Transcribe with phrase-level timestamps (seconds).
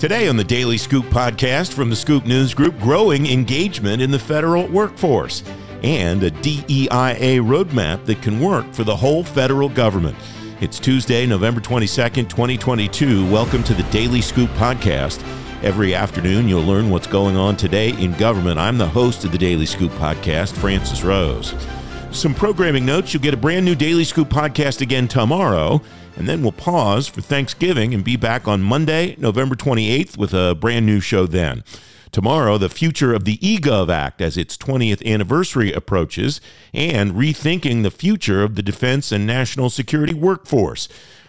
[0.00, 4.18] Today on the Daily Scoop podcast from the Scoop News Group, growing engagement in the
[4.18, 5.42] federal workforce
[5.82, 10.16] and a DEIA roadmap that can work for the whole federal government.
[10.62, 13.30] It's Tuesday, November 22nd, 2022.
[13.30, 15.22] Welcome to the Daily Scoop podcast.
[15.62, 18.58] Every afternoon, you'll learn what's going on today in government.
[18.58, 21.54] I'm the host of the Daily Scoop podcast, Francis Rose.
[22.10, 25.82] Some programming notes you'll get a brand new Daily Scoop podcast again tomorrow,
[26.16, 30.54] and then we'll pause for Thanksgiving and be back on Monday, November 28th, with a
[30.54, 31.62] brand new show then.
[32.12, 36.40] Tomorrow, the future of the eGov Act as its 20th anniversary approaches,
[36.74, 40.88] and rethinking the future of the defense and national security workforce.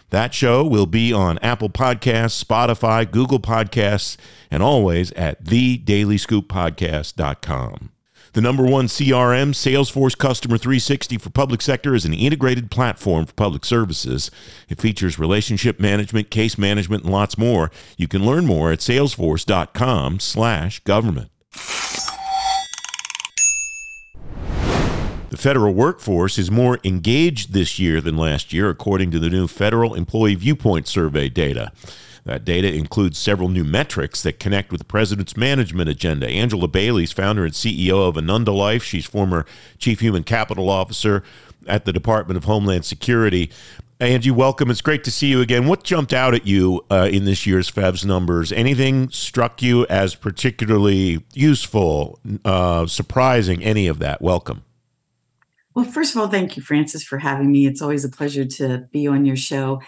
[0.10, 4.18] That show will be on Apple Podcasts, Spotify, Google Podcasts,
[4.50, 7.91] and always at thedailyscooppodcast.com.
[8.34, 13.34] The number one CRM, Salesforce Customer 360 for public sector, is an integrated platform for
[13.34, 14.32] public services.
[14.70, 17.72] It features relationship management, case management, and lots more.
[17.98, 21.30] You can learn more at salesforce.com/government.
[25.30, 29.48] The federal workforce is more engaged this year than last year, according to the new
[29.48, 31.74] Federal Employee Viewpoint Survey data.
[32.24, 36.28] That data includes several new metrics that connect with the president's management agenda.
[36.28, 38.84] Angela Bailey's founder and CEO of AnandaLife.
[38.84, 39.46] She's former
[39.80, 41.24] chief human capital officer
[41.68, 43.50] at the Department of Homeland Security.
[44.00, 44.72] Angie, welcome.
[44.72, 45.68] It's great to see you again.
[45.68, 48.52] What jumped out at you uh, in this year's FEVS numbers?
[48.52, 53.64] Anything struck you as particularly useful, uh, surprising?
[53.64, 54.22] Any of that?
[54.22, 54.64] Welcome.
[55.76, 57.66] Well, first of all, thank you, Francis, for having me.
[57.66, 59.82] It's always a pleasure to be on your show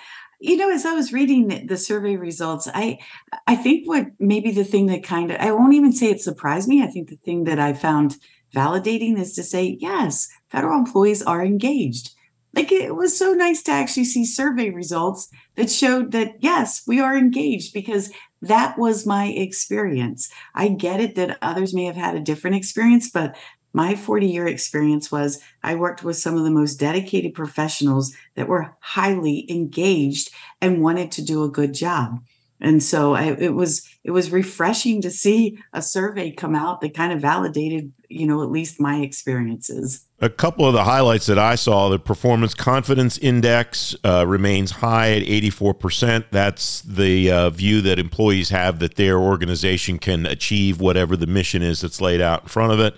[0.44, 3.00] you know as i was reading the survey results i
[3.48, 6.68] i think what maybe the thing that kind of i won't even say it surprised
[6.68, 6.84] me.
[6.84, 8.18] I think the thing that i found
[8.54, 12.12] validating is to say yes federal employees are engaged.
[12.56, 17.00] Like it was so nice to actually see survey results that showed that yes we
[17.00, 18.12] are engaged because
[18.44, 20.30] that was my experience.
[20.54, 23.36] I get it that others may have had a different experience but
[23.74, 28.48] my 40 year experience was I worked with some of the most dedicated professionals that
[28.48, 30.30] were highly engaged
[30.62, 32.20] and wanted to do a good job.
[32.62, 36.94] And so I, it was it was refreshing to see a survey come out that
[36.94, 40.06] kind of validated, you know, at least my experiences.
[40.22, 45.12] A couple of the highlights that I saw: the performance confidence index uh, remains high
[45.12, 46.28] at eighty four percent.
[46.32, 51.62] That's the uh, view that employees have that their organization can achieve whatever the mission
[51.62, 52.96] is that's laid out in front of it.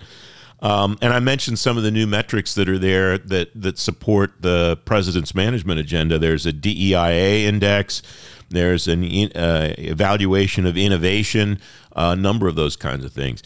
[0.60, 4.40] Um, and I mentioned some of the new metrics that are there that that support
[4.40, 6.18] the president's management agenda.
[6.18, 8.02] There's a DEIA index.
[8.48, 11.58] There's an uh, evaluation of innovation.
[11.94, 13.42] A number of those kinds of things.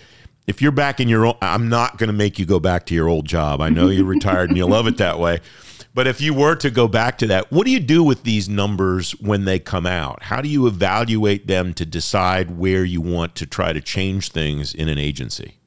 [0.47, 2.95] If you're back in your, own, I'm not going to make you go back to
[2.95, 3.61] your old job.
[3.61, 5.41] I know you're retired and you love it that way.
[5.95, 8.49] But if you were to go back to that, what do you do with these
[8.49, 10.25] numbers when they come out?
[10.25, 14.75] How do you evaluate them to decide where you want to try to change things
[14.75, 15.60] in an agency?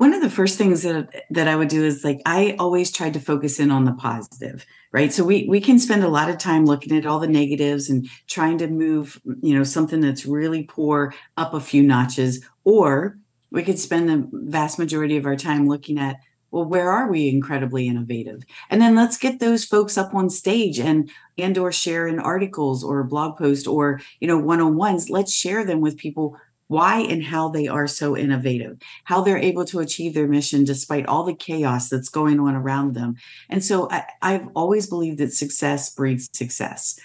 [0.00, 3.12] One of the first things that that I would do is like I always tried
[3.12, 5.12] to focus in on the positive, right?
[5.12, 8.08] So we we can spend a lot of time looking at all the negatives and
[8.26, 13.18] trying to move, you know, something that's really poor up a few notches, or
[13.50, 16.16] we could spend the vast majority of our time looking at
[16.50, 20.80] well where are we incredibly innovative and then let's get those folks up on stage
[20.80, 25.62] and and or share in articles or blog post or you know one-on-ones let's share
[25.62, 26.36] them with people
[26.70, 31.04] why and how they are so innovative, how they're able to achieve their mission despite
[31.06, 33.16] all the chaos that's going on around them.
[33.48, 36.96] And so I, I've always believed that success breeds success.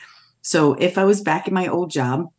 [0.44, 2.30] So if I was back in my old job,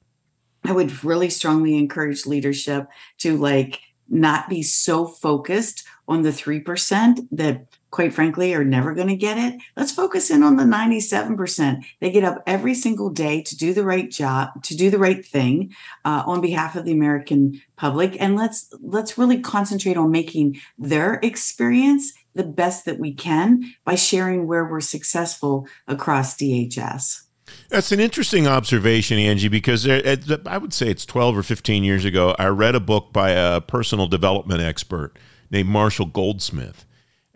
[0.62, 2.86] I would really strongly encourage leadership
[3.18, 9.08] to like not be so focused on the 3% that quite frankly are never going
[9.08, 13.40] to get it let's focus in on the 97% they get up every single day
[13.40, 15.74] to do the right job to do the right thing
[16.04, 21.14] uh, on behalf of the american public and let's let's really concentrate on making their
[21.22, 27.22] experience the best that we can by sharing where we're successful across dhs
[27.68, 32.34] that's an interesting observation, Angie, because I would say it's 12 or 15 years ago.
[32.40, 35.16] I read a book by a personal development expert
[35.50, 36.84] named Marshall Goldsmith.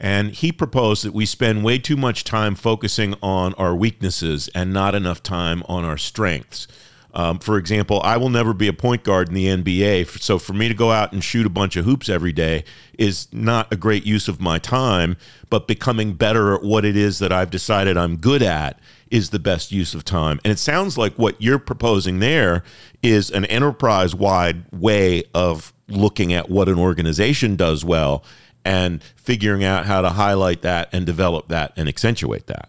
[0.00, 4.72] And he proposed that we spend way too much time focusing on our weaknesses and
[4.72, 6.66] not enough time on our strengths.
[7.12, 10.20] Um, for example, I will never be a point guard in the NBA.
[10.20, 12.64] So for me to go out and shoot a bunch of hoops every day
[12.98, 15.16] is not a great use of my time,
[15.50, 18.78] but becoming better at what it is that I've decided I'm good at
[19.10, 20.40] is the best use of time.
[20.44, 22.62] And it sounds like what you're proposing there
[23.02, 28.24] is an enterprise wide way of looking at what an organization does well
[28.64, 32.68] and figuring out how to highlight that and develop that and accentuate that.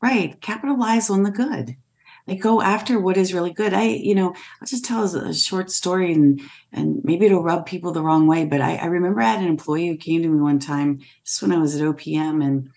[0.00, 0.40] Right.
[0.40, 1.76] Capitalize on the good.
[2.26, 5.70] like go after what is really good i you know i'll just tell a short
[5.70, 6.40] story and
[6.72, 9.48] and maybe it'll rub people the wrong way but i, I remember i had an
[9.48, 12.70] employee who came to me one time this when i was at opm and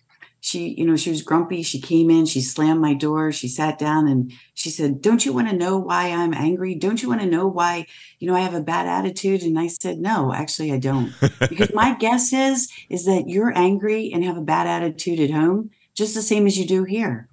[0.45, 1.63] she you know she was grumpy.
[1.63, 5.33] She came in she slammed my door she sat down and she said don't you
[5.33, 6.75] want to know why i'm angry?
[6.75, 7.87] Don't you want to know why
[8.19, 9.41] you know i have a bad attitude?
[9.41, 11.11] And i said no actually i don't.
[11.49, 15.71] Because my guess is is that you're angry and have a bad attitude at home
[15.95, 17.27] just the same as you do here.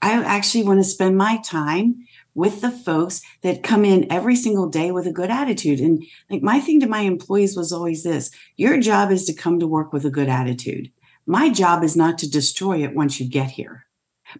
[0.00, 4.68] I actually want to spend my time with the folks that come in every single
[4.68, 5.80] day with a good attitude.
[5.80, 9.60] And like my thing to my employees was always this your job is to come
[9.60, 10.90] to work with a good attitude.
[11.26, 13.86] My job is not to destroy it once you get here.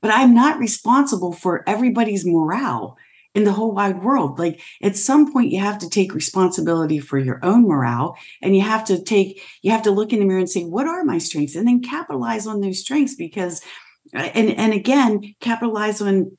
[0.01, 2.97] But I'm not responsible for everybody's morale
[3.35, 4.39] in the whole wide world.
[4.39, 8.63] Like at some point, you have to take responsibility for your own morale and you
[8.63, 11.19] have to take, you have to look in the mirror and say, what are my
[11.19, 11.57] strengths?
[11.57, 13.63] And then capitalize on those strengths because
[14.15, 16.37] uh, and and again capitalize on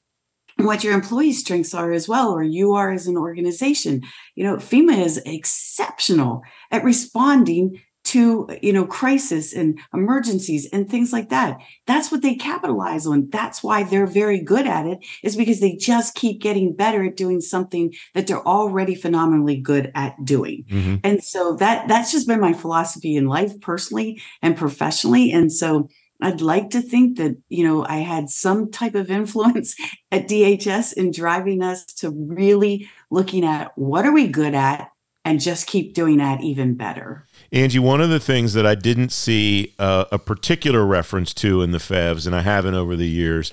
[0.58, 4.02] what your employees strengths are as well or you are as an organization
[4.36, 7.82] you know fema is exceptional at responding
[8.16, 13.30] to you know crisis and emergencies and things like that that's what they capitalize on
[13.30, 17.18] that's why they're very good at it is because they just keep getting better at
[17.18, 20.96] doing something that they're already phenomenally good at doing mm-hmm.
[21.04, 25.90] and so that that's just been my philosophy in life personally and professionally and so
[26.22, 29.76] I'd like to think that, you know, I had some type of influence
[30.14, 34.92] at DHS in driving us to really looking at what are we good at
[35.26, 37.28] and just keep doing that even better.
[37.56, 41.72] Angie, one of the things that I didn't see uh, a particular reference to in
[41.72, 43.52] the FEVS, and I haven't over the years,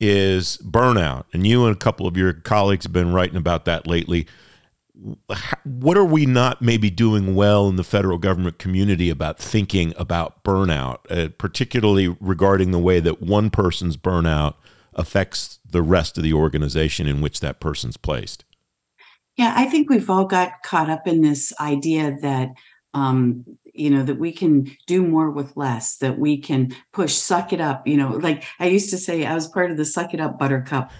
[0.00, 1.24] is burnout.
[1.32, 4.26] And you and a couple of your colleagues have been writing about that lately
[5.64, 10.44] what are we not maybe doing well in the federal government community about thinking about
[10.44, 14.54] burnout, uh, particularly regarding the way that one person's burnout
[14.94, 18.44] affects the rest of the organization in which that person's placed?
[19.36, 22.50] Yeah, I think we've all got caught up in this idea that
[22.94, 23.44] um,
[23.74, 27.60] you know that we can do more with less that we can push suck it
[27.60, 30.20] up you know like i used to say i was part of the suck it
[30.20, 30.92] up buttercup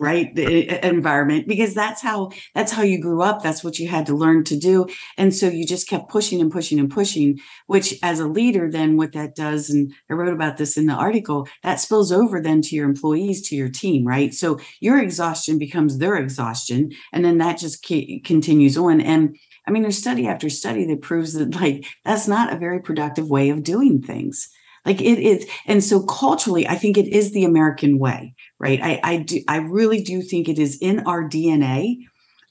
[0.00, 0.34] right?
[0.34, 3.42] The environment because that's how that's how you grew up.
[3.42, 4.86] That's what you had to learn to do.
[5.18, 8.96] And so you just kept pushing and pushing and pushing which as a leader then
[8.96, 12.62] what that does and i wrote about this in the article that spills over then
[12.62, 14.32] to your employees to your team right?
[14.32, 19.00] So your exhaustion becomes their exhaustion and then that just continues on.
[19.00, 19.36] And
[19.68, 23.28] i mean there's study after study that proves that like that's not a very productive
[23.28, 24.48] way of doing things
[24.84, 28.80] like it is and so culturally i think it is the american way right?
[28.82, 31.96] I i do i really do think it is in our dna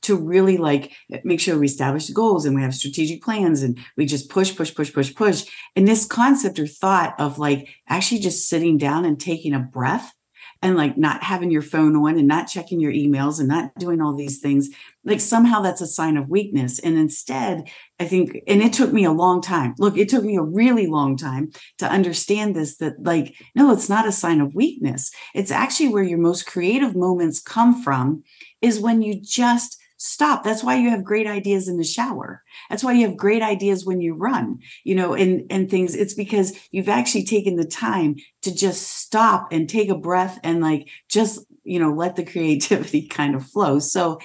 [0.02, 0.92] to really like
[1.24, 4.74] make sure we establish goals and we have strategic plans and we just push push
[4.74, 5.46] push push push.
[5.76, 10.14] And this concept or thought of like actually just sitting down and taking a breath
[10.62, 14.02] and like not having your phone on and not checking your emails and not doing
[14.02, 14.70] all these things
[15.06, 16.80] like somehow that's a sign of weakness.
[16.80, 17.70] And instead
[18.00, 19.76] i think and it took me a long time.
[19.78, 23.90] Look it took me a really long time to understand this that like no it's
[23.90, 25.12] not a sign of weakness.
[25.34, 28.24] It's actually where your most creative moments come from
[28.62, 30.44] is when you just stop.
[30.44, 32.42] That's why you have great ideas in the shower.
[32.69, 35.96] That's why you have great ideas when you run you know and and things.
[35.96, 40.62] It's because you've actually taken the time to just stop and take a breath and
[40.62, 43.80] like just you know let the creativity kind of flow.
[43.80, 44.19] So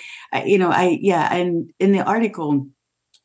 [0.46, 2.66] you know i yeah and in the article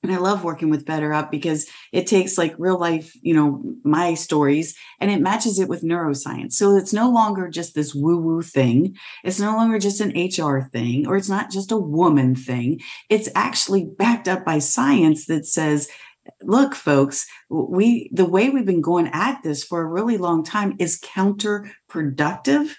[0.01, 4.13] and I love working with BetterUp because it takes like real life, you know, my
[4.13, 6.53] stories and it matches it with neuroscience.
[6.53, 8.95] So it's no longer just this woo woo thing.
[9.25, 12.79] It's no longer just an HR thing or it's not just a woman thing.
[13.09, 15.89] It's actually backed up by science that says,
[16.43, 20.75] look, folks, we, the way we've been going at this for a really long time
[20.79, 22.73] is counterproductive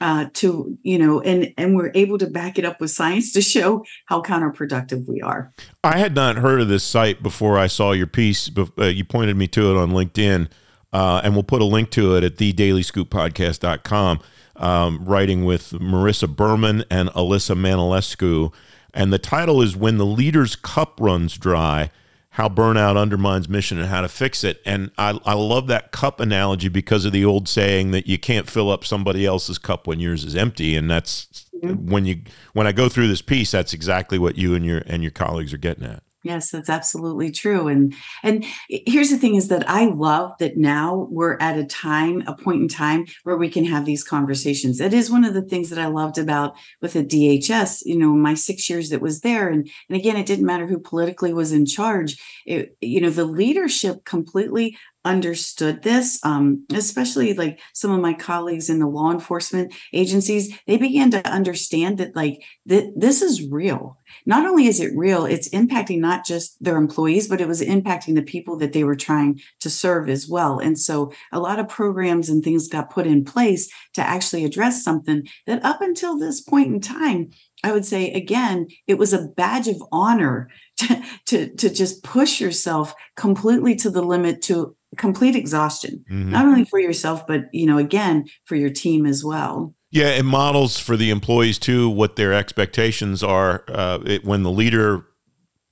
[0.00, 3.40] uh, to you know and and we're able to back it up with science to
[3.40, 5.52] show how counterproductive we are.
[5.82, 9.36] I had not heard of this site before i saw your piece uh, you pointed
[9.36, 10.48] me to it on linkedin
[10.92, 14.20] uh, and we'll put a link to it at thedailyscooppodcast.com
[14.56, 18.52] um, writing with marissa berman and alyssa manolescu
[18.92, 21.90] and the title is when the leader's cup runs dry
[22.34, 24.60] how burnout undermines mission and how to fix it.
[24.66, 28.50] And I, I love that cup analogy because of the old saying that you can't
[28.50, 30.74] fill up somebody else's cup when yours is empty.
[30.74, 31.88] And that's mm-hmm.
[31.88, 32.22] when you
[32.52, 35.52] when I go through this piece, that's exactly what you and your and your colleagues
[35.52, 36.03] are getting at.
[36.24, 37.68] Yes, that's absolutely true.
[37.68, 42.24] And and here's the thing is that I love that now we're at a time,
[42.26, 44.80] a point in time where we can have these conversations.
[44.80, 48.14] It is one of the things that I loved about with the DHS, you know,
[48.14, 51.52] my 6 years that was there and and again it didn't matter who politically was
[51.52, 52.16] in charge.
[52.46, 58.70] It, you know, the leadership completely understood this, um, especially like some of my colleagues
[58.70, 63.98] in the law enforcement agencies, they began to understand that like that this is real.
[64.26, 68.14] Not only is it real, it's impacting not just their employees, but it was impacting
[68.14, 70.58] the people that they were trying to serve as well.
[70.58, 74.82] And so a lot of programs and things got put in place to actually address
[74.82, 77.30] something that up until this point in time,
[77.62, 82.40] I would say again, it was a badge of honor to, to, to just push
[82.40, 86.30] yourself completely to the limit to complete exhaustion, mm-hmm.
[86.30, 89.74] not only for yourself, but you know, again, for your team as well.
[89.90, 93.64] Yeah, it models for the employees too what their expectations are.
[93.68, 95.06] Uh, it, when the leader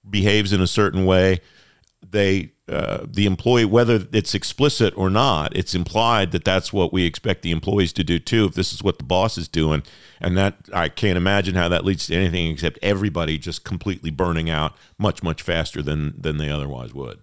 [0.08, 1.40] behaves in a certain way,
[2.08, 7.04] they uh, the employee, whether it's explicit or not, it's implied that that's what we
[7.04, 8.46] expect the employees to do too.
[8.46, 9.82] If this is what the boss is doing,
[10.20, 14.48] and that I can't imagine how that leads to anything except everybody just completely burning
[14.48, 17.20] out much much faster than than they otherwise would.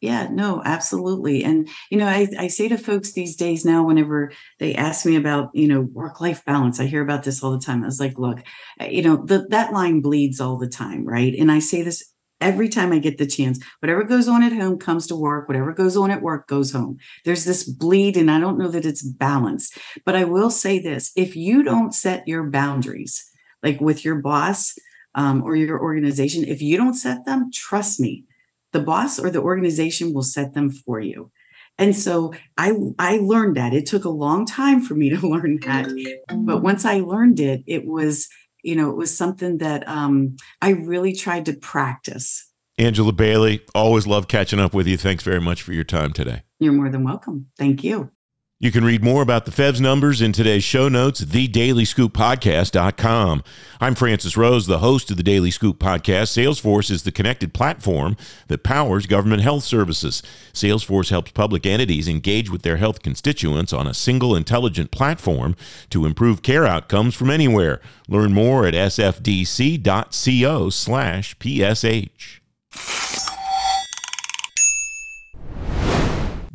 [0.00, 1.44] Yeah, no, absolutely.
[1.44, 5.16] And, you know, I, I say to folks these days now, whenever they ask me
[5.16, 7.82] about, you know, work life balance, I hear about this all the time.
[7.82, 8.38] I was like, look,
[8.80, 11.34] you know, the, that line bleeds all the time, right?
[11.38, 13.62] And I say this every time I get the chance.
[13.80, 15.48] Whatever goes on at home comes to work.
[15.48, 16.96] Whatever goes on at work goes home.
[17.24, 19.76] There's this bleed, and I don't know that it's balanced.
[20.04, 23.24] But I will say this if you don't set your boundaries,
[23.62, 24.74] like with your boss
[25.14, 28.24] um, or your organization, if you don't set them, trust me,
[28.72, 31.30] the boss or the organization will set them for you.
[31.78, 33.74] And so I I learned that.
[33.74, 35.88] It took a long time for me to learn that.
[36.28, 38.28] But once I learned it, it was
[38.66, 42.50] you know, it was something that um, I really tried to practice.
[42.78, 44.96] Angela Bailey, always love catching up with you.
[44.96, 46.42] Thanks very much for your time today.
[46.58, 47.46] You're more than welcome.
[47.56, 48.10] Thank you.
[48.58, 53.44] You can read more about the FEVS numbers in today's show notes, thedailyscooppodcast.com.
[53.82, 56.32] I'm Francis Rose, the host of the Daily Scoop podcast.
[56.32, 60.22] Salesforce is the connected platform that powers government health services.
[60.54, 65.54] Salesforce helps public entities engage with their health constituents on a single intelligent platform
[65.90, 67.82] to improve care outcomes from anywhere.
[68.08, 70.70] Learn more at sfdc.co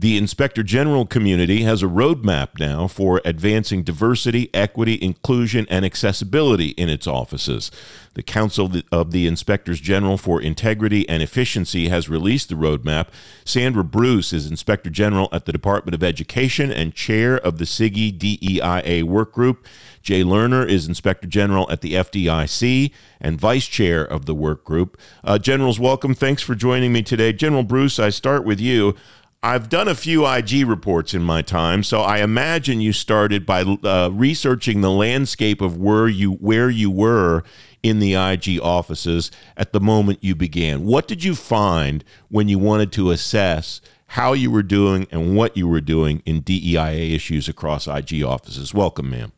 [0.02, 6.70] The Inspector General community has a roadmap now for advancing diversity, equity, inclusion, and accessibility
[6.70, 7.70] in its offices.
[8.16, 13.10] The Council of the Inspectors General for Integrity and Efficiency has released the roadmap.
[13.46, 18.12] Sandra Bruce is Inspector General at the Department of Education and chair of the CIGIE
[18.12, 19.68] DEIA work group.
[20.02, 22.92] Jay Lerner is Inspector General at the FDIC
[23.22, 25.00] and Vice Chair of the work group.
[25.24, 26.16] Uh, Generals, welcome.
[26.16, 27.32] Thanks for joining me today.
[27.32, 28.96] General Bruce, I start with you.
[29.44, 33.62] I've done a few IG reports in my time, so I imagine you started by
[33.64, 37.44] uh, researching the landscape of where you where you were
[37.82, 40.86] in the IG offices at the moment you began.
[40.86, 45.58] What did you find when you wanted to assess how you were doing and what
[45.58, 48.76] you were doing in DEIA issues across IG offices?
[48.76, 49.32] Welcome, ma'am.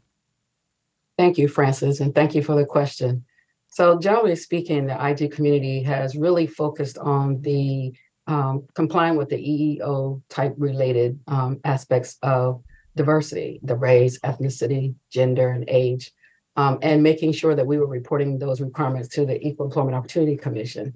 [1.17, 3.23] Thank you, Francis, and thank you for the question.
[3.69, 7.93] So, generally speaking, the IG community has really focused on the
[8.27, 12.63] um, complying with the EEO type related um, aspects of
[12.95, 16.11] diversity, the race, ethnicity, gender, and age,
[16.55, 20.37] um, and making sure that we were reporting those requirements to the Equal Employment Opportunity
[20.37, 20.93] Commission.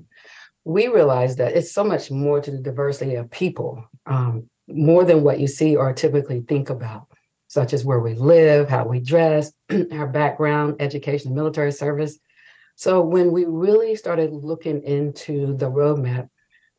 [0.63, 5.23] We realized that it's so much more to the diversity of people, um, more than
[5.23, 7.07] what you see or typically think about,
[7.47, 9.51] such as where we live, how we dress,
[9.91, 12.19] our background, education, military service.
[12.75, 16.29] So when we really started looking into the roadmap,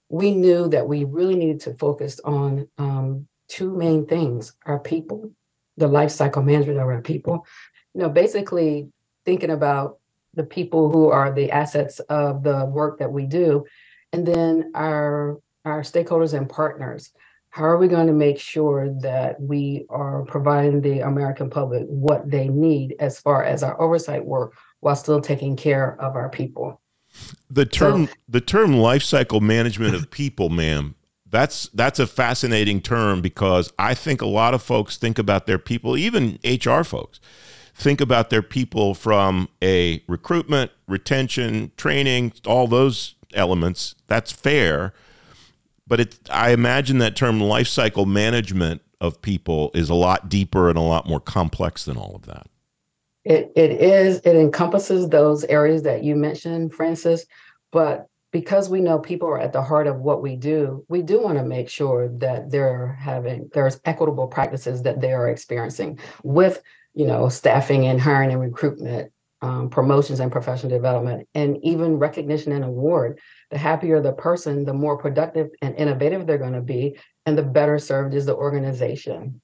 [0.08, 5.30] we knew that we really needed to focus on um, two main things our people,
[5.76, 7.46] the life cycle management of our people.
[7.94, 8.88] You know, basically
[9.24, 9.98] thinking about
[10.34, 13.64] the people who are the assets of the work that we do,
[14.12, 17.10] and then our our stakeholders and partners.
[17.50, 22.30] How are we going to make sure that we are providing the American public what
[22.30, 26.80] they need as far as our oversight work while still taking care of our people?
[27.50, 30.94] The term so, the term life cycle management of people, ma'am,
[31.30, 35.58] that's that's a fascinating term because I think a lot of folks think about their
[35.58, 37.20] people, even HR folks,
[37.74, 43.94] think about their people from a recruitment, retention, training, all those elements.
[44.06, 44.92] That's fair.
[45.86, 50.68] But it I imagine that term life cycle management of people is a lot deeper
[50.68, 52.48] and a lot more complex than all of that.
[53.28, 57.26] It, it is, it encompasses those areas that you mentioned, Francis,
[57.70, 61.20] but because we know people are at the heart of what we do, we do
[61.20, 66.62] want to make sure that they're having, there's equitable practices that they are experiencing with,
[66.94, 72.52] you know, staffing and hiring and recruitment, um, promotions and professional development, and even recognition
[72.52, 73.18] and award.
[73.50, 77.42] The happier the person, the more productive and innovative they're going to be, and the
[77.42, 79.42] better served is the organization.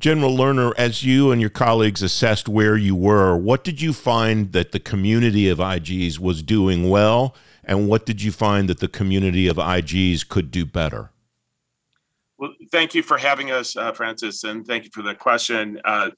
[0.00, 4.52] General Lerner, as you and your colleagues assessed where you were, what did you find
[4.52, 8.88] that the community of IGs was doing well, and what did you find that the
[8.88, 11.10] community of IGs could do better?
[12.38, 15.78] Well, thank you for having us, uh, Francis, and thank you for the question.
[15.84, 16.10] Uh,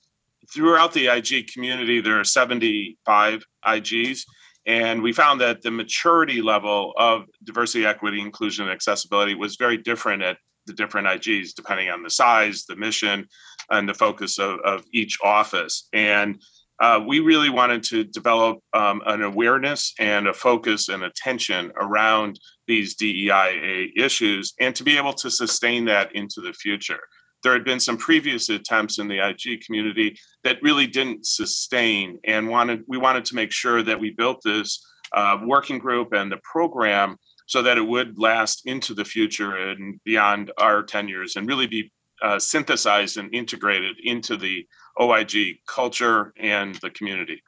[0.55, 4.23] throughout the IG community, there are 75 IGs,
[4.65, 9.77] and we found that the maturity level of diversity, equity, inclusion, and accessibility was very
[9.77, 13.27] different at the different IGs, depending on the size, the mission,
[13.71, 15.89] and the focus of, of each office.
[15.93, 16.41] And
[16.81, 22.41] uh, we really wanted to develop um, an awareness and a focus and attention around
[22.67, 27.01] these DEIA issues and to be able to sustain that into the future.
[27.43, 32.49] There had been some previous attempts in the IG community that really didn't sustain, and
[32.49, 34.81] wanted we wanted to make sure that we built this
[35.13, 37.17] uh, working group and the program
[37.47, 41.91] so that it would last into the future and beyond our tenures and really be
[42.23, 44.67] uh, synthesized and integrated into the
[45.01, 47.43] OIG culture and the community.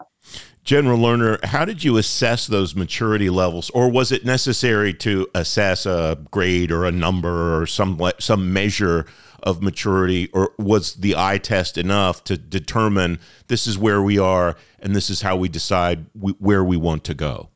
[0.65, 5.85] General Lerner, how did you assess those maturity levels, or was it necessary to assess
[5.85, 9.07] a grade or a number or some some measure
[9.43, 14.57] of maturity, or was the eye test enough to determine this is where we are
[14.81, 17.51] and this is how we decide we, where we want to go?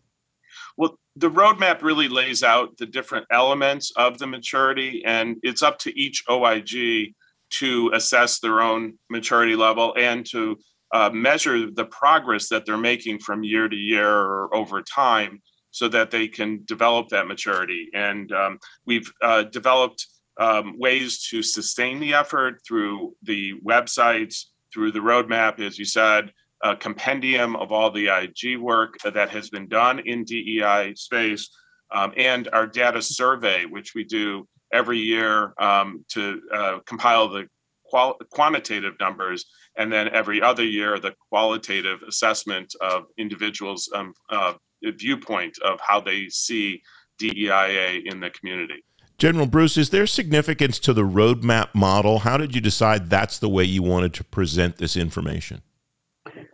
[1.19, 5.99] The roadmap really lays out the different elements of the maturity, and it's up to
[5.99, 7.13] each OIG
[7.51, 10.57] to assess their own maturity level and to
[10.95, 15.89] uh, measure the progress that they're making from year to year or over time so
[15.89, 17.89] that they can develop that maturity.
[17.95, 20.07] And um, we've uh, developed
[20.39, 26.31] um, ways to sustain the effort through the websites, through the roadmap, as you said,
[26.63, 31.51] a compendium of all the IG work that has been done in DEI space,
[31.93, 37.47] um, and our data survey, which we do every year um, to uh, compile the
[37.85, 39.47] qual- quantitative numbers,
[39.77, 46.01] and then every other year the qualitative assessment of individuals' um, uh, viewpoint of how
[46.01, 46.83] they see
[47.21, 48.85] DEIA in the community.
[49.17, 52.21] General Bruce, is there significance to the roadmap model?
[52.21, 55.63] How did you decide that's the way you wanted to present this information?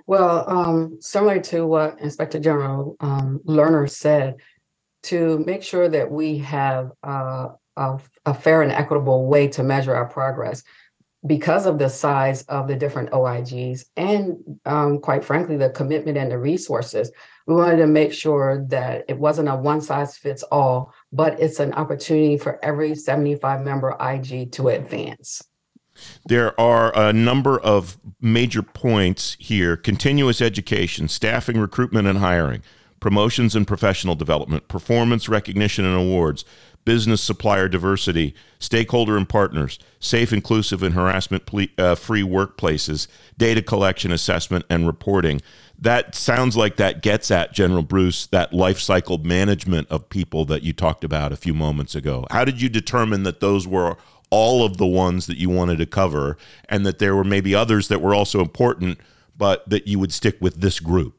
[0.06, 4.36] Well, um, similar to what Inspector General um, Lerner said,
[5.04, 9.94] to make sure that we have uh, a, a, fair and equitable way to measure
[9.94, 10.62] our progress,
[11.26, 14.36] because of the size of the different OIGs and,
[14.66, 17.10] um, quite frankly, the commitment and the resources,
[17.46, 21.60] we wanted to make sure that it wasn't a one size fits all, but it's
[21.60, 25.42] an opportunity for every 75 member IG to advance.
[26.26, 32.62] There are a number of major points here continuous education, staffing, recruitment, and hiring,
[33.00, 36.44] promotions and professional development, performance recognition and awards,
[36.84, 41.42] business supplier diversity, stakeholder and partners, safe, inclusive, and harassment
[41.78, 45.40] uh, free workplaces, data collection, assessment, and reporting.
[45.78, 50.62] That sounds like that gets at, General Bruce, that life cycle management of people that
[50.62, 52.26] you talked about a few moments ago.
[52.30, 53.96] How did you determine that those were
[54.34, 56.36] all of the ones that you wanted to cover
[56.68, 58.98] and that there were maybe others that were also important,
[59.36, 61.14] but that you would stick with this group?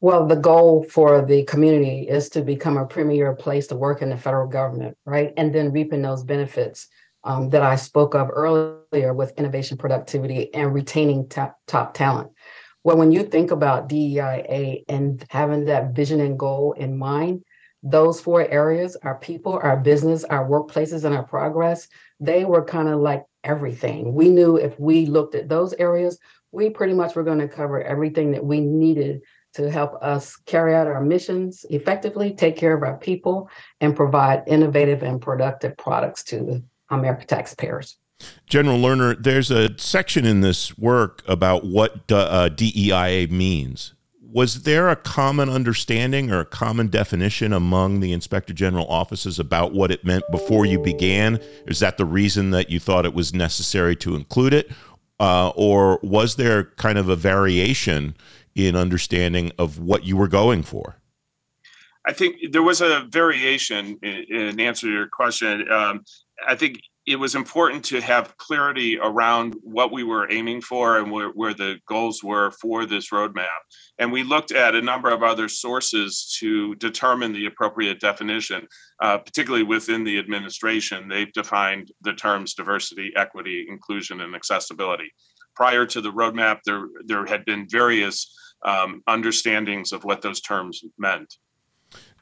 [0.00, 4.10] Well, the goal for the community is to become a premier place to work in
[4.10, 5.32] the federal government, right?
[5.36, 6.88] And then reaping those benefits
[7.22, 12.32] um, that I spoke of earlier with innovation, productivity, and retaining top, top talent.
[12.82, 17.44] Well, when you think about DEIA and having that vision and goal in mind,
[17.82, 21.88] those four areas our people, our business, our workplaces, and our progress
[22.22, 24.14] they were kind of like everything.
[24.14, 26.18] We knew if we looked at those areas,
[26.52, 29.22] we pretty much were going to cover everything that we needed
[29.54, 34.44] to help us carry out our missions effectively, take care of our people, and provide
[34.46, 37.98] innovative and productive products to the American taxpayers.
[38.46, 43.94] General Lerner, there's a section in this work about what uh, DEIA means.
[44.32, 49.74] Was there a common understanding or a common definition among the Inspector General offices about
[49.74, 51.38] what it meant before you began?
[51.66, 54.70] Is that the reason that you thought it was necessary to include it?
[55.20, 58.16] Uh, or was there kind of a variation
[58.54, 60.96] in understanding of what you were going for?
[62.06, 65.70] I think there was a variation in, in answer to your question.
[65.70, 66.04] Um,
[66.48, 71.10] I think it was important to have clarity around what we were aiming for and
[71.10, 73.48] where, where, the goals were for this roadmap.
[73.98, 78.68] And we looked at a number of other sources to determine the appropriate definition,
[79.00, 81.08] uh, particularly within the administration.
[81.08, 85.12] They've defined the terms diversity, equity, inclusion, and accessibility.
[85.56, 88.32] Prior to the roadmap, there, there had been various
[88.64, 91.34] um, understandings of what those terms meant.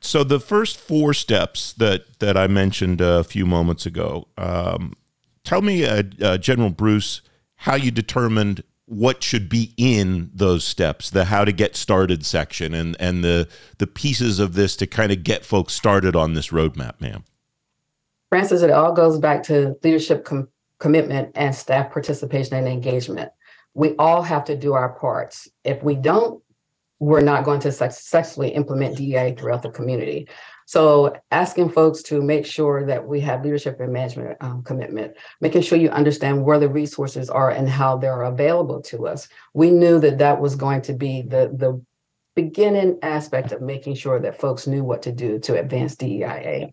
[0.01, 4.29] So the first four steps that that I mentioned a few moments ago.
[4.39, 4.95] Um,
[5.45, 7.21] tell me, uh, uh, General Bruce,
[7.57, 12.75] how you determined what should be in those steps, the how to get started section,
[12.75, 13.47] and and the
[13.79, 17.25] the pieces of this to kind of get folks started on this roadmap, ma'am.
[18.31, 23.31] Francis, it all goes back to leadership com- commitment and staff participation and engagement.
[23.75, 25.49] We all have to do our parts.
[25.63, 26.43] If we don't,
[27.01, 30.29] we're not going to successfully implement DEI throughout the community.
[30.67, 35.63] So asking folks to make sure that we have leadership and management um, commitment, making
[35.63, 39.29] sure you understand where the resources are and how they're available to us.
[39.55, 41.83] We knew that that was going to be the, the
[42.37, 46.71] beginning aspect of making sure that folks knew what to do to advance DEIA.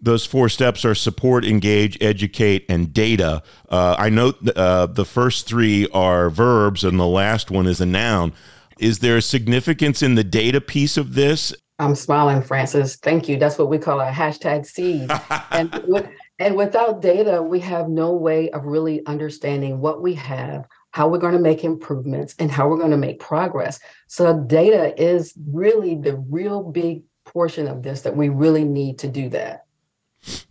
[0.00, 3.42] Those four steps are support, engage, educate, and data.
[3.68, 7.86] Uh, I note uh, the first three are verbs, and the last one is a
[7.86, 8.34] noun.
[8.82, 11.54] Is there a significance in the data piece of this?
[11.78, 12.96] I'm smiling, Francis.
[12.96, 13.38] Thank you.
[13.38, 15.08] That's what we call a hashtag seed.
[15.52, 21.08] and, and without data, we have no way of really understanding what we have, how
[21.08, 23.78] we're going to make improvements, and how we're going to make progress.
[24.08, 29.08] So, data is really the real big portion of this that we really need to
[29.08, 29.66] do that.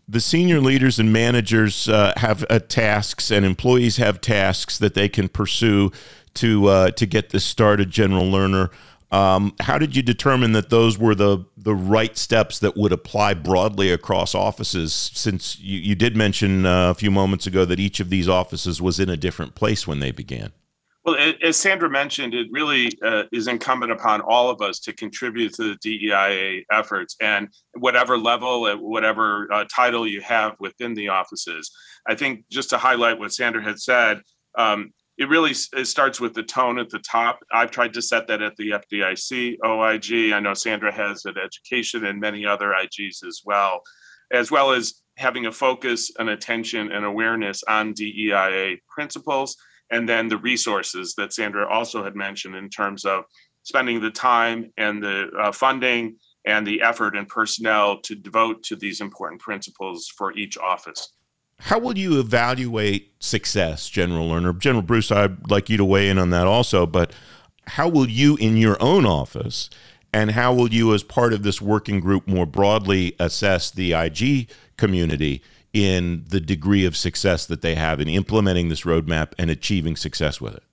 [0.08, 5.08] The senior leaders and managers uh, have uh, tasks, and employees have tasks that they
[5.08, 5.92] can pursue
[6.36, 7.90] to uh, to get this started.
[7.90, 8.70] General Lerner,
[9.12, 13.34] um, how did you determine that those were the the right steps that would apply
[13.34, 14.94] broadly across offices?
[14.94, 18.82] Since you, you did mention uh, a few moments ago that each of these offices
[18.82, 20.54] was in a different place when they began.
[21.04, 25.54] Well, as Sandra mentioned, it really uh, is incumbent upon all of us to contribute
[25.56, 31.10] to the DEIA efforts and whatever level, uh, whatever uh, title you have within the
[31.10, 31.72] offices.
[32.08, 34.22] I think just to highlight what Sandra had said,
[34.58, 37.40] um, it really it starts with the tone at the top.
[37.52, 40.34] I've tried to set that at the FDIC, OIG.
[40.34, 43.82] I know Sandra has at education and many other IGs as well,
[44.32, 49.56] as well as having a focus and attention and awareness on DEIA principles
[49.92, 53.26] and then the resources that Sandra also had mentioned in terms of
[53.64, 56.16] spending the time and the uh, funding
[56.48, 61.14] and the effort and personnel to devote to these important principles for each office.
[61.64, 64.58] How will you evaluate success, General Lerner?
[64.58, 67.14] General Bruce, I'd like you to weigh in on that also, but
[67.68, 69.70] how will you in your own office
[70.12, 74.50] and how will you, as part of this working group, more broadly assess the IG
[74.76, 79.96] community in the degree of success that they have in implementing this roadmap and achieving
[79.96, 80.64] success with it?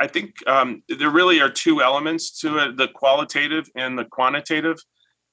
[0.00, 4.78] I think um, there really are two elements to it the qualitative and the quantitative.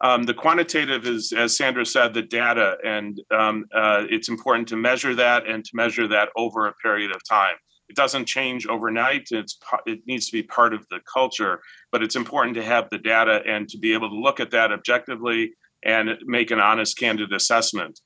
[0.03, 4.75] Um, the quantitative is, as Sandra said, the data, and um, uh, it's important to
[4.75, 7.55] measure that and to measure that over a period of time.
[7.87, 9.29] It doesn't change overnight.
[9.31, 11.61] It's it needs to be part of the culture,
[11.91, 14.73] but it's important to have the data and to be able to look at that
[14.73, 15.53] objectively
[15.85, 17.99] and make an honest, candid assessment.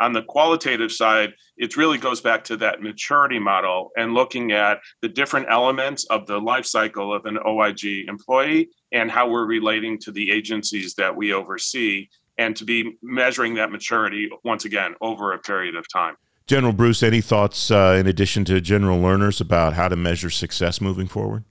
[0.00, 4.80] On the qualitative side, it really goes back to that maturity model and looking at
[5.02, 9.98] the different elements of the life cycle of an OIG employee and how we're relating
[9.98, 15.32] to the agencies that we oversee, and to be measuring that maturity once again over
[15.32, 16.16] a period of time.
[16.46, 20.80] General Bruce, any thoughts uh, in addition to General Lerner's about how to measure success
[20.80, 21.44] moving forward?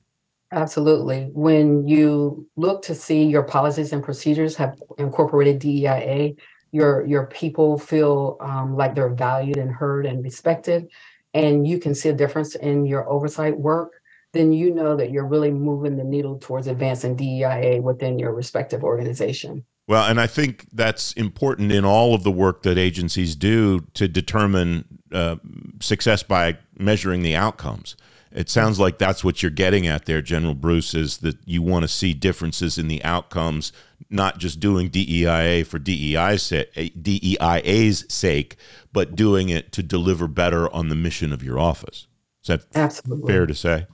[0.52, 1.30] Absolutely.
[1.32, 6.36] When you look to see your policies and procedures have incorporated DEIA,
[6.72, 10.90] your your people feel um, like they're valued and heard and respected
[11.34, 14.02] and you can see a difference in your oversight work
[14.34, 18.84] then you know that you're really moving the needle towards advancing DEIA within your respective
[18.84, 19.66] organization.
[19.88, 24.08] Well, and I think that's important in all of the work that agencies do to
[24.08, 25.38] determine uh,
[25.82, 27.98] success by measuring the outcomes.
[28.32, 31.84] It sounds like that's what you're getting at there, General Bruce, is that you want
[31.84, 33.74] to see differences in the outcomes,
[34.10, 38.56] not just doing DEIA for DEI's eh, DEIA's sake,
[38.94, 42.08] but doing it to deliver better on the mission of your office.
[42.44, 43.32] Is that Absolutely.
[43.32, 43.88] fair to say?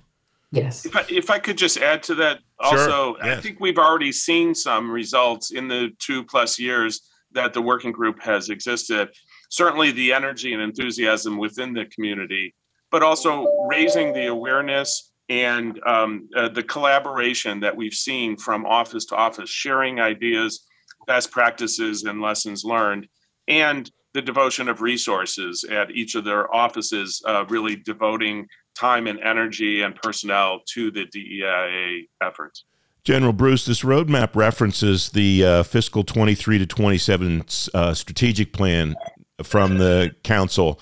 [0.52, 0.86] Yes.
[0.86, 3.18] If I, if I could just add to that, also, sure.
[3.24, 3.38] yes.
[3.40, 7.92] I think we've already seen some results in the two plus years that the working
[7.92, 9.10] group has existed.
[9.50, 12.54] Certainly, the energy and enthusiasm within the community
[12.92, 19.06] but also raising the awareness and um, uh, the collaboration that we've seen from office
[19.06, 20.66] to office, sharing ideas,
[21.06, 23.08] best practices, and lessons learned,
[23.48, 29.20] and the devotion of resources at each of their offices, uh, really devoting time and
[29.20, 32.64] energy and personnel to the DEIA efforts.
[33.04, 38.96] General Bruce, this roadmap references the uh, fiscal 23 to 27 uh, strategic plan
[39.44, 40.82] from the council.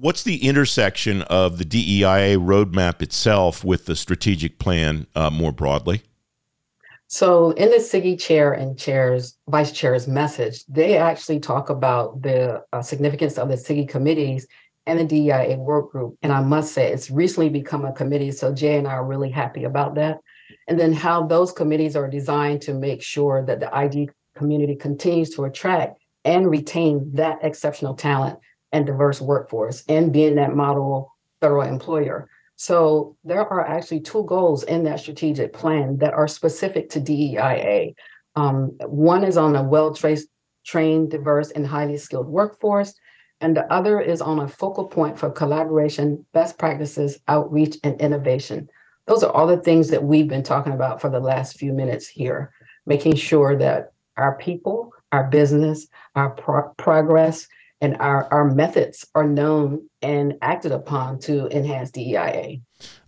[0.00, 6.02] What's the intersection of the DEIA roadmap itself with the strategic plan uh, more broadly?
[7.08, 12.62] So in the CIGIE chair and chair's vice chair's message, they actually talk about the
[12.72, 14.46] uh, significance of the CIGIE committees
[14.86, 16.16] and the DEIA work group.
[16.22, 18.30] And I must say, it's recently become a committee.
[18.30, 20.20] So Jay and I are really happy about that.
[20.68, 25.30] And then how those committees are designed to make sure that the IG community continues
[25.30, 28.38] to attract and retain that exceptional talent
[28.72, 32.28] and diverse workforce and being that model federal employer.
[32.56, 37.94] So there are actually two goals in that strategic plan that are specific to DEIA.
[38.34, 39.96] Um, one is on a well
[40.64, 42.94] trained, diverse, and highly skilled workforce,
[43.40, 48.68] and the other is on a focal point for collaboration, best practices, outreach, and innovation.
[49.06, 52.08] Those are all the things that we've been talking about for the last few minutes
[52.08, 52.52] here,
[52.84, 57.46] making sure that our people, our business, our pro- progress,
[57.80, 62.60] and our, our methods are known and acted upon to enhance DEIA.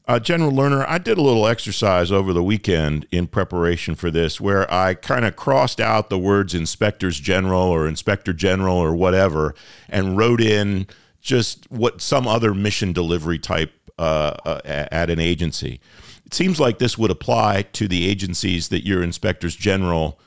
[0.07, 4.41] Uh, General Lerner, I did a little exercise over the weekend in preparation for this
[4.41, 9.55] where I kind of crossed out the words inspectors general or inspector general or whatever
[9.89, 10.89] and wrote in
[11.21, 15.81] just what some other mission delivery type uh, uh, at an agency.
[16.25, 20.19] It seems like this would apply to the agencies that your inspectors general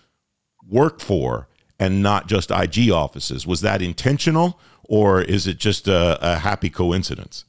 [0.65, 1.47] work for
[1.79, 3.47] and not just IG offices.
[3.47, 7.45] Was that intentional, or is it just a, a happy coincidence?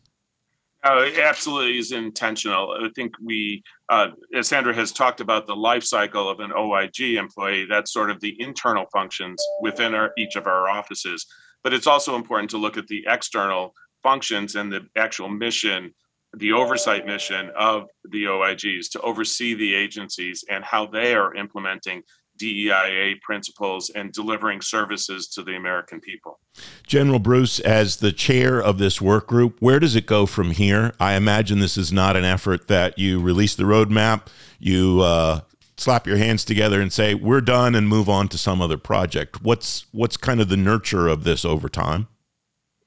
[0.84, 2.76] Uh, it absolutely is intentional.
[2.78, 7.16] I think we, uh, as Sandra has talked about the life cycle of an OIG
[7.16, 11.26] employee, that's sort of the internal functions within our, each of our offices.
[11.62, 15.94] But it's also important to look at the external functions and the actual mission,
[16.36, 22.02] the oversight mission of the OIGs to oversee the agencies and how they are implementing
[22.40, 26.40] DEIA principles and delivering services to the American people.
[26.86, 30.92] General Bruce, as the chair of this work group, where does it go from here?
[30.98, 34.26] I imagine this is not an effort that you release the roadmap,
[34.58, 35.40] you uh,
[35.76, 39.42] slap your hands together and say we're done and move on to some other project.
[39.42, 42.08] What's what's kind of the nurture of this over time?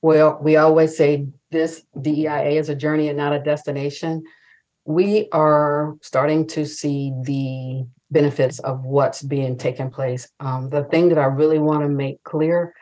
[0.01, 4.23] Well, we always say this DEIA is a journey and not a destination.
[4.85, 10.27] We are starting to see the benefits of what's being taken place.
[10.39, 12.73] Um, the thing that I really want to make clear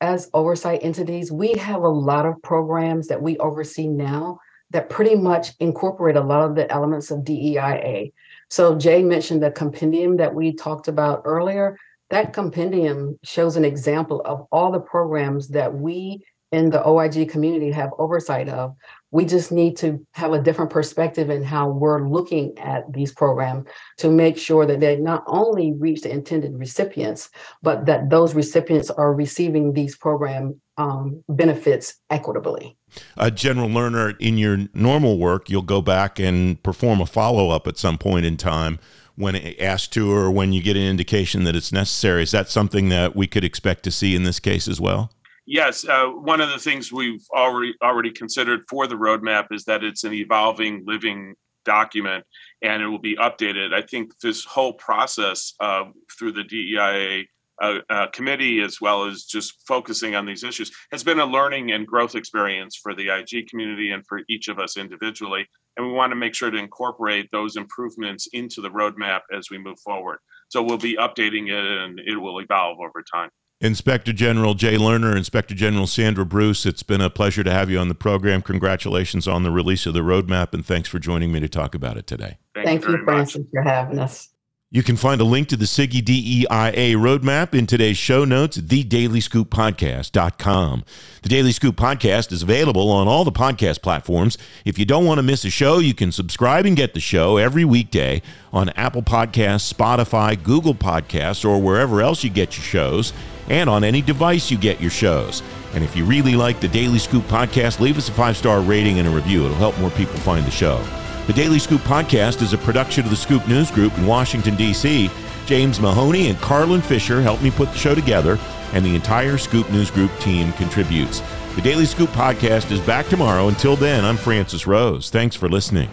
[0.00, 4.38] as oversight entities, we have a lot of programs that we oversee now
[4.70, 8.12] that pretty much incorporate a lot of the elements of DEIA.
[8.50, 11.78] So Jay mentioned the compendium that we talked about earlier.
[12.10, 17.70] That compendium shows an example of all the programs that we in the OIG community
[17.72, 18.76] have oversight of.
[19.10, 23.68] We just need to have a different perspective in how we're looking at these programs
[23.98, 27.30] to make sure that they not only reach the intended recipients,
[27.62, 32.76] but that those recipients are receiving these program um, benefits equitably.
[33.16, 37.66] Uh, General Lerner, in your normal work, you'll go back and perform a follow up
[37.66, 38.78] at some point in time
[39.16, 42.22] when asked to or when you get an indication that it's necessary.
[42.22, 45.10] Is that something that we could expect to see in this case as well?
[45.46, 49.84] Yes, uh, one of the things we've already already considered for the roadmap is that
[49.84, 52.24] it's an evolving, living document,
[52.62, 53.72] and it will be updated.
[53.72, 55.84] I think this whole process uh,
[56.18, 57.26] through the DEIA
[57.62, 61.70] uh, uh, committee, as well as just focusing on these issues, has been a learning
[61.70, 65.46] and growth experience for the IG community and for each of us individually.
[65.76, 69.58] And we want to make sure to incorporate those improvements into the roadmap as we
[69.58, 70.18] move forward.
[70.48, 73.30] So we'll be updating it, and it will evolve over time.
[73.60, 77.78] Inspector General Jay Lerner, Inspector General Sandra Bruce, it's been a pleasure to have you
[77.78, 78.42] on the program.
[78.42, 81.96] Congratulations on the release of the roadmap, and thanks for joining me to talk about
[81.96, 82.36] it today.
[82.54, 84.28] Thank, Thank you, you Francis, for having us.
[84.70, 88.64] You can find a link to the CIGIE DEIA roadmap in today's show notes at
[88.64, 90.84] thedailyscooppodcast.com.
[91.22, 94.36] The Daily Scoop podcast is available on all the podcast platforms.
[94.66, 97.36] If you don't want to miss a show, you can subscribe and get the show
[97.36, 98.20] every weekday
[98.52, 103.12] on Apple Podcasts, Spotify, Google Podcasts, or wherever else you get your shows,
[103.48, 105.42] and on any device you get your shows.
[105.74, 108.98] And if you really like the Daily Scoop podcast, leave us a five star rating
[108.98, 109.44] and a review.
[109.44, 110.82] It'll help more people find the show.
[111.26, 115.10] The Daily Scoop podcast is a production of the Scoop News Group in Washington, D.C.
[115.44, 118.38] James Mahoney and Carlin Fisher helped me put the show together,
[118.72, 121.20] and the entire Scoop News Group team contributes.
[121.54, 123.48] The Daily Scoop podcast is back tomorrow.
[123.48, 125.08] Until then, I'm Francis Rose.
[125.10, 125.88] Thanks for listening.